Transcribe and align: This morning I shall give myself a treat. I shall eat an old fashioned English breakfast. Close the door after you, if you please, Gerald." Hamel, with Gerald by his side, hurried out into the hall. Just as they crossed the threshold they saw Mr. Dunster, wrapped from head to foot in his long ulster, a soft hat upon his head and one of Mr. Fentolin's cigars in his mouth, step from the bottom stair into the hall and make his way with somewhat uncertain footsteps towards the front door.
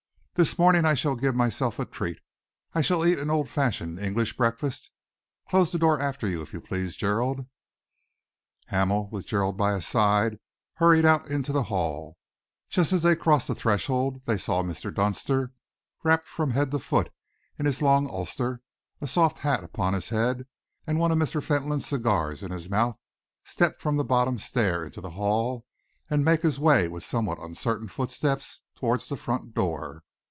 This 0.35 0.57
morning 0.57 0.85
I 0.85 0.95
shall 0.95 1.15
give 1.15 1.35
myself 1.35 1.77
a 1.77 1.85
treat. 1.85 2.17
I 2.73 2.81
shall 2.81 3.05
eat 3.05 3.19
an 3.19 3.29
old 3.29 3.47
fashioned 3.47 3.99
English 3.99 4.35
breakfast. 4.37 4.89
Close 5.47 5.71
the 5.71 5.77
door 5.77 5.99
after 5.99 6.27
you, 6.27 6.41
if 6.41 6.51
you 6.51 6.59
please, 6.59 6.95
Gerald." 6.95 7.45
Hamel, 8.67 9.07
with 9.11 9.27
Gerald 9.27 9.55
by 9.55 9.73
his 9.75 9.85
side, 9.85 10.39
hurried 10.75 11.05
out 11.05 11.27
into 11.27 11.51
the 11.51 11.63
hall. 11.63 12.17
Just 12.69 12.91
as 12.91 13.03
they 13.03 13.15
crossed 13.15 13.49
the 13.49 13.53
threshold 13.53 14.23
they 14.25 14.37
saw 14.37 14.63
Mr. 14.63 14.91
Dunster, 14.91 15.51
wrapped 16.01 16.27
from 16.27 16.51
head 16.51 16.71
to 16.71 16.79
foot 16.79 17.11
in 17.59 17.67
his 17.67 17.81
long 17.81 18.09
ulster, 18.09 18.61
a 18.99 19.07
soft 19.07 19.39
hat 19.39 19.63
upon 19.63 19.93
his 19.93 20.09
head 20.09 20.47
and 20.87 20.97
one 20.97 21.11
of 21.11 21.19
Mr. 21.19 21.43
Fentolin's 21.43 21.85
cigars 21.85 22.41
in 22.41 22.49
his 22.49 22.67
mouth, 22.67 22.97
step 23.43 23.79
from 23.79 23.97
the 23.97 24.03
bottom 24.05 24.39
stair 24.39 24.85
into 24.85 25.01
the 25.01 25.11
hall 25.11 25.67
and 26.09 26.25
make 26.25 26.41
his 26.41 26.57
way 26.57 26.87
with 26.87 27.03
somewhat 27.03 27.37
uncertain 27.37 27.87
footsteps 27.89 28.61
towards 28.73 29.07
the 29.07 29.17
front 29.17 29.53
door. 29.53 30.01